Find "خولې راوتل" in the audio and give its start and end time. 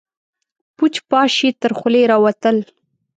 1.77-2.57